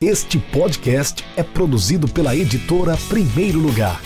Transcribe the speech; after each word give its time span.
Este 0.00 0.38
podcast 0.38 1.24
é 1.36 1.42
produzido 1.42 2.06
pela 2.06 2.36
editora 2.36 2.96
Primeiro 3.08 3.58
Lugar. 3.58 4.00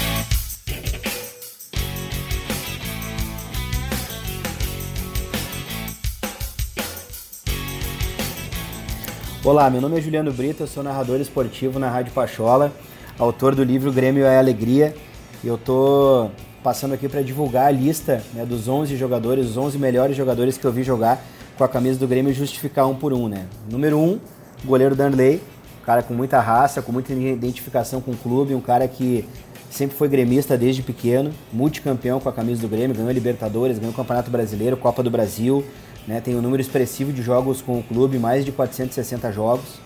Olá, 9.45 9.69
meu 9.69 9.83
nome 9.83 9.99
é 9.99 10.01
Juliano 10.01 10.33
Brito, 10.33 10.63
eu 10.63 10.67
sou 10.67 10.83
narrador 10.83 11.21
esportivo 11.21 11.79
na 11.79 11.91
Rádio 11.91 12.15
Pachola, 12.15 12.73
autor 13.19 13.55
do 13.55 13.63
livro 13.63 13.93
Grêmio 13.93 14.25
é 14.25 14.39
Alegria. 14.39 14.97
E 15.45 15.47
eu 15.47 15.59
tô 15.59 16.31
passando 16.63 16.95
aqui 16.95 17.07
para 17.07 17.21
divulgar 17.21 17.67
a 17.67 17.71
lista 17.71 18.23
né, 18.33 18.47
dos 18.47 18.67
11 18.67 18.97
jogadores, 18.97 19.45
os 19.45 19.59
11 19.59 19.77
melhores 19.77 20.17
jogadores 20.17 20.57
que 20.57 20.65
eu 20.65 20.73
vi 20.73 20.85
jogar 20.85 21.23
com 21.59 21.65
a 21.65 21.69
camisa 21.69 21.99
do 21.99 22.09
Grêmio 22.09 22.33
justificar 22.33 22.89
um 22.89 22.95
por 22.95 23.13
um, 23.13 23.29
né? 23.29 23.47
Número 23.71 23.99
1, 23.99 24.03
um, 24.03 24.21
goleiro 24.65 24.97
Danley, 24.97 25.43
um 25.83 25.85
cara 25.85 26.03
com 26.03 26.15
muita 26.15 26.41
raça, 26.41 26.81
com 26.81 26.93
muita 26.93 27.13
identificação 27.13 28.01
com 28.01 28.13
o 28.13 28.17
clube, 28.17 28.55
um 28.55 28.61
cara 28.61 28.87
que 28.87 29.29
sempre 29.69 29.97
foi 29.97 30.09
gremista 30.09 30.57
desde 30.57 30.81
pequeno, 30.81 31.33
multicampeão 31.53 32.21
com 32.21 32.29
a 32.29 32.33
camisa 32.33 32.63
do 32.63 32.69
Grêmio, 32.69 32.95
ganhou 32.95 33.11
Libertadores, 33.11 33.81
ganhou 33.81 33.93
Campeonato 33.93 34.31
Brasileiro, 34.31 34.77
Copa 34.77 35.03
do 35.03 35.11
Brasil, 35.11 35.65
né? 36.07 36.21
Tem 36.21 36.37
um 36.37 36.41
número 36.41 36.61
expressivo 36.61 37.13
de 37.13 37.21
jogos 37.21 37.61
com 37.61 37.81
o 37.81 37.83
clube, 37.83 38.17
mais 38.17 38.45
de 38.45 38.53
460 38.53 39.33
jogos. 39.33 39.81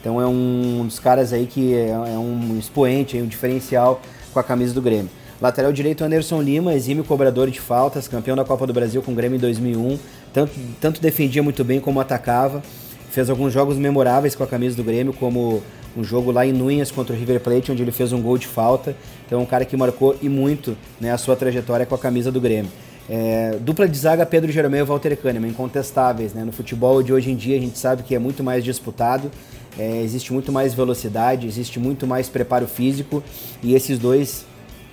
Então 0.00 0.20
é 0.20 0.26
um 0.26 0.84
dos 0.84 0.98
caras 0.98 1.32
aí 1.32 1.46
que 1.46 1.74
é, 1.74 1.88
é 1.90 2.18
um 2.18 2.58
expoente, 2.58 3.16
um 3.16 3.26
diferencial 3.26 4.02
com 4.32 4.38
a 4.38 4.44
camisa 4.44 4.74
do 4.74 4.82
Grêmio. 4.82 5.10
Lateral 5.40 5.72
direito 5.72 6.04
Anderson 6.04 6.42
Lima, 6.42 6.74
exímio 6.74 7.04
cobrador 7.04 7.50
de 7.50 7.60
faltas, 7.60 8.06
campeão 8.06 8.36
da 8.36 8.44
Copa 8.44 8.66
do 8.66 8.72
Brasil 8.72 9.00
com 9.00 9.12
o 9.12 9.14
Grêmio 9.14 9.36
em 9.36 9.40
2001, 9.40 9.98
tanto, 10.32 10.52
tanto 10.80 11.00
defendia 11.00 11.42
muito 11.42 11.64
bem 11.64 11.80
como 11.80 12.00
atacava. 12.00 12.62
Fez 13.10 13.30
alguns 13.30 13.52
jogos 13.52 13.76
memoráveis 13.76 14.34
com 14.34 14.44
a 14.44 14.46
camisa 14.46 14.76
do 14.76 14.84
Grêmio, 14.84 15.12
como 15.12 15.62
um 15.96 16.04
jogo 16.04 16.30
lá 16.30 16.46
em 16.46 16.52
Núñez 16.52 16.90
contra 16.90 17.14
o 17.14 17.18
River 17.18 17.40
Plate, 17.40 17.72
onde 17.72 17.82
ele 17.82 17.90
fez 17.90 18.12
um 18.12 18.20
gol 18.20 18.38
de 18.38 18.46
falta. 18.46 18.94
Então, 19.26 19.40
é 19.40 19.42
um 19.42 19.46
cara 19.46 19.64
que 19.64 19.76
marcou 19.76 20.16
e 20.20 20.28
muito 20.28 20.76
né, 21.00 21.12
a 21.12 21.18
sua 21.18 21.34
trajetória 21.34 21.86
com 21.86 21.94
a 21.94 21.98
camisa 21.98 22.30
do 22.30 22.40
Grêmio. 22.40 22.70
É, 23.10 23.56
dupla 23.60 23.88
de 23.88 23.96
zaga 23.96 24.26
Pedro 24.26 24.52
Jeromel 24.52 24.84
e 24.84 24.86
Walter 24.86 25.16
Kahneman, 25.16 25.48
incontestáveis. 25.48 26.34
Né? 26.34 26.44
No 26.44 26.52
futebol 26.52 27.02
de 27.02 27.12
hoje 27.12 27.30
em 27.30 27.36
dia 27.36 27.56
a 27.56 27.60
gente 27.60 27.78
sabe 27.78 28.02
que 28.02 28.14
é 28.14 28.18
muito 28.18 28.44
mais 28.44 28.62
disputado, 28.62 29.30
é, 29.78 30.02
existe 30.02 30.32
muito 30.32 30.52
mais 30.52 30.74
velocidade, 30.74 31.46
existe 31.46 31.78
muito 31.80 32.06
mais 32.06 32.28
preparo 32.28 32.66
físico 32.66 33.22
e 33.62 33.74
esses 33.74 33.98
dois 33.98 34.44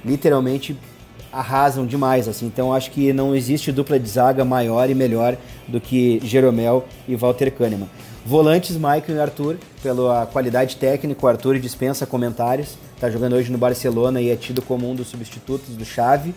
literalmente 0.05 0.77
arrasam 1.35 1.85
demais. 1.85 2.27
assim. 2.27 2.45
Então 2.45 2.73
acho 2.73 2.89
que 2.91 3.11
não 3.11 3.35
existe 3.35 3.71
dupla 3.71 3.99
de 3.99 4.07
zaga 4.09 4.45
maior 4.45 4.89
e 4.89 4.95
melhor 4.95 5.37
do 5.67 5.81
que 5.81 6.19
Jeromel 6.23 6.85
e 7.07 7.15
Walter 7.15 7.51
Kahneman. 7.51 7.89
Volantes, 8.25 8.75
Michael 8.75 9.03
e 9.09 9.19
Arthur, 9.19 9.57
pela 9.83 10.25
qualidade 10.25 10.77
técnica, 10.77 11.23
o 11.23 11.29
Arthur 11.29 11.59
dispensa 11.59 12.07
comentários. 12.07 12.77
Está 12.95 13.09
jogando 13.09 13.33
hoje 13.33 13.51
no 13.51 13.57
Barcelona 13.57 14.19
e 14.19 14.31
é 14.31 14.35
tido 14.35 14.61
como 14.61 14.89
um 14.89 14.95
dos 14.95 15.07
substitutos 15.07 15.75
do 15.75 15.85
Xavi. 15.85 16.33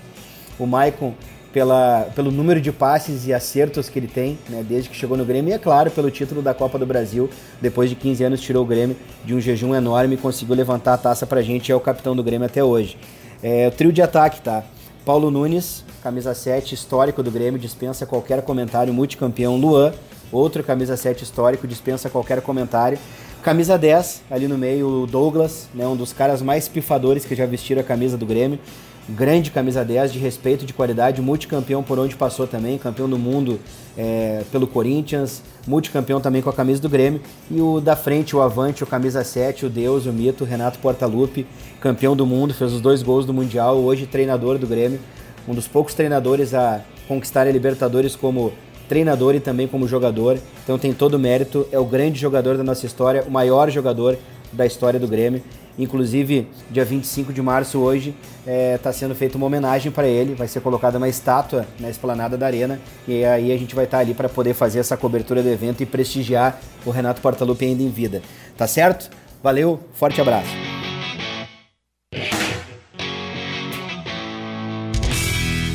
O 0.59 0.67
Maicon 0.67 1.15
pela, 1.53 2.09
pelo 2.15 2.31
número 2.31 2.61
de 2.61 2.71
passes 2.71 3.27
e 3.27 3.33
acertos 3.33 3.89
que 3.89 3.99
ele 3.99 4.07
tem, 4.07 4.39
né, 4.51 4.63
desde 4.69 4.91
que 4.91 4.97
chegou 4.97 5.17
no 5.17 5.25
Grêmio, 5.25 5.51
e 5.51 5.55
é 5.55 5.59
claro, 5.59 5.91
pelo 5.91 6.11
título 6.11 6.43
da 6.43 6.53
Copa 6.53 6.79
do 6.79 6.85
Brasil, 6.85 7.31
depois 7.61 7.89
de 7.89 7.97
15 7.97 8.25
anos 8.25 8.41
tirou 8.41 8.65
o 8.65 8.67
Grêmio 8.67 8.95
de 9.25 9.35
um 9.35 9.41
jejum 9.41 9.75
enorme 9.75 10.15
e 10.15 10.19
conseguiu 10.19 10.55
levantar 10.55 10.95
a 10.95 10.99
taça 10.99 11.27
pra 11.27 11.41
gente, 11.41 11.73
é 11.73 11.75
o 11.75 11.81
capitão 11.81 12.15
do 12.15 12.23
Grêmio 12.23 12.45
até 12.45 12.63
hoje. 12.63 12.99
É, 13.43 13.69
o 13.69 13.71
trio 13.71 13.93
de 13.93 14.03
ataque, 14.03 14.43
tá? 14.43 14.63
Paulo 15.09 15.31
Nunes, 15.31 15.87
camisa 16.03 16.34
7, 16.34 16.75
histórico 16.75 17.23
do 17.23 17.31
Grêmio, 17.31 17.59
dispensa 17.59 18.05
qualquer 18.05 18.42
comentário, 18.42 18.92
multicampeão. 18.92 19.56
Luan, 19.56 19.95
outro 20.31 20.62
camisa 20.62 20.98
7 20.98 21.25
histórico, 21.25 21.67
dispensa 21.67 22.11
qualquer 22.11 22.42
comentário. 22.42 22.98
Camisa 23.42 23.79
10, 23.79 24.25
ali 24.31 24.47
no 24.47 24.59
meio, 24.59 24.86
o 24.86 25.06
Douglas, 25.06 25.67
né, 25.75 25.86
um 25.86 25.97
dos 25.97 26.12
caras 26.12 26.42
mais 26.42 26.69
pifadores 26.69 27.25
que 27.25 27.34
já 27.34 27.47
vestiram 27.47 27.81
a 27.81 27.84
camisa 27.84 28.19
do 28.19 28.27
Grêmio 28.27 28.59
grande 29.08 29.51
camisa 29.51 29.85
10 29.85 30.13
de 30.13 30.19
respeito, 30.19 30.67
de 30.67 30.73
qualidade, 30.73 31.23
multicampeão 31.23 31.83
por 31.83 31.98
onde 31.98 32.14
passou 32.14 32.46
também, 32.46 32.77
campeão 32.77 33.08
do 33.08 33.19
mundo 33.19 33.58
é, 33.96 34.42
pelo 34.52 34.67
Corinthians, 34.67 35.42
multicampeão 35.67 36.20
também 36.20 36.42
com 36.42 36.51
a 36.51 36.52
camisa 36.52 36.83
do 36.83 36.89
Grêmio. 36.89 37.20
E 37.51 37.61
o 37.61 37.80
da 37.80 37.96
frente, 37.96 38.36
o 38.36 38.42
Avante, 38.42 38.85
o 38.85 38.86
camisa 38.86 39.24
7, 39.24 39.67
o 39.67 39.70
Deus, 39.70 40.07
o 40.07 40.13
mito, 40.13 40.45
Renato 40.45 40.79
Portaluppi, 40.79 41.46
campeão 41.80 42.14
do 42.14 42.27
mundo, 42.27 42.52
fez 42.52 42.73
os 42.73 42.80
dois 42.80 43.02
gols 43.02 43.24
do 43.24 43.33
Mundial, 43.33 43.79
hoje 43.79 44.07
treinador 44.07 44.58
do 44.58 44.67
Grêmio, 44.67 45.01
um 45.46 45.55
dos 45.55 45.67
poucos 45.67 45.95
treinadores 45.95 46.52
a 46.52 46.83
conquistar 47.07 47.46
a 47.46 47.51
Libertadores 47.51 48.14
como 48.14 48.52
treinador 48.89 49.35
e 49.35 49.40
também 49.40 49.67
como 49.67 49.89
jogador. 49.89 50.39
Então 50.63 50.79
tem 50.79 50.92
todo 50.92 51.14
o 51.14 51.19
mérito, 51.19 51.67
é 51.73 51.79
o 51.79 51.85
grande 51.85 52.20
jogador 52.20 52.57
da 52.57 52.64
nossa 52.64 52.85
história, 52.85 53.25
o 53.27 53.30
maior 53.30 53.70
jogador 53.70 54.19
da 54.52 54.67
história 54.67 55.01
do 55.01 55.08
Grêmio. 55.08 55.42
Inclusive, 55.78 56.48
dia 56.70 56.84
25 56.84 57.33
de 57.33 57.40
março, 57.40 57.78
hoje, 57.78 58.14
está 58.40 58.50
é, 58.50 58.78
tá 58.78 58.92
sendo 58.92 59.14
feita 59.14 59.36
uma 59.36 59.46
homenagem 59.46 59.92
para 59.92 60.08
ele. 60.08 60.34
Vai 60.34 60.48
ser 60.48 60.61
colocada 60.61 60.98
uma 60.98 61.08
estátua 61.08 61.66
na 61.78 61.89
esplanada 61.89 62.36
da 62.36 62.46
Arena. 62.46 62.80
E 63.06 63.24
aí 63.24 63.52
a 63.52 63.56
gente 63.56 63.74
vai 63.74 63.84
estar 63.84 63.98
tá 63.98 64.02
ali 64.02 64.12
para 64.12 64.28
poder 64.28 64.55
fazer 64.55 64.80
essa 64.80 64.96
cobertura 64.96 65.42
do 65.42 65.48
evento 65.48 65.83
e 65.83 65.86
prestigiar 65.86 66.61
o 66.84 66.90
Renato 66.90 67.20
Portaluppi 67.20 67.66
ainda 67.66 67.83
em 67.83 67.90
vida. 67.90 68.22
Tá 68.56 68.66
certo? 68.66 69.08
Valeu, 69.40 69.78
forte 69.94 70.20
abraço. 70.20 70.50